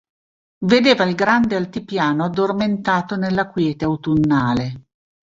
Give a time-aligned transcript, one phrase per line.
[0.65, 4.85] Vedeva il grande altipiano addormentato nella quiete autunnale.